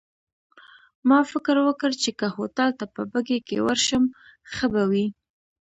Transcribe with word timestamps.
ما 1.09 1.19
فکر 1.31 1.55
وکړ، 1.67 1.91
چي 2.01 2.11
که 2.19 2.27
هوټل 2.35 2.69
ته 2.79 2.85
په 2.93 3.01
بګۍ 3.11 3.39
کي 3.47 3.57
ورشم 3.65 4.03
ښه 4.53 4.65
به 4.73 4.83
وي. 4.91 5.07